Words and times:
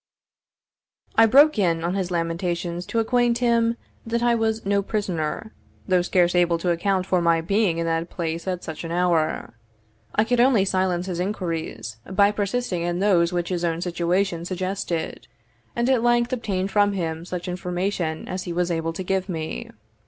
I 1.15 1.27
broke 1.27 1.59
in 1.59 1.83
on 1.83 1.93
his 1.93 2.09
lamentations 2.09 2.87
to 2.87 2.97
acquaint 2.97 3.37
him 3.37 3.77
that 4.03 4.23
I 4.23 4.33
was 4.33 4.65
no 4.65 4.81
prisoner, 4.81 5.53
though 5.87 6.01
scarce 6.01 6.33
able 6.33 6.57
to 6.57 6.71
account 6.71 7.05
for 7.05 7.21
my 7.21 7.39
being 7.39 7.77
in 7.77 7.85
that 7.85 8.09
place 8.09 8.47
at 8.47 8.63
such 8.63 8.83
an 8.83 8.91
hour. 8.91 9.53
I 10.15 10.23
could 10.23 10.39
only 10.39 10.65
silence 10.65 11.05
his 11.05 11.19
inquiries 11.19 11.97
by 12.09 12.31
persisting 12.31 12.81
in 12.81 12.97
those 12.97 13.31
which 13.31 13.49
his 13.49 13.63
own 13.63 13.79
situation 13.79 14.43
suggested; 14.43 15.27
and 15.75 15.87
at 15.87 16.01
length 16.01 16.33
obtained 16.33 16.71
from 16.71 16.93
him 16.93 17.23
such 17.23 17.47
information 17.47 18.27
as 18.27 18.45
he 18.45 18.53
was 18.53 18.71
able 18.71 18.93
to 18.93 19.03
give 19.03 19.29
me. 19.29 19.69